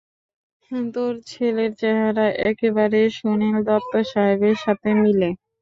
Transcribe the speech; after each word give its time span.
তোর 0.93 1.13
ছেলের 1.29 1.71
চেহারা, 1.79 2.27
একেবারে 2.49 2.99
সুনিল 3.17 3.55
দত্ত 3.67 3.93
সাহেবের 4.11 4.55
সাথে 4.63 4.89
মিলে! 5.01 5.29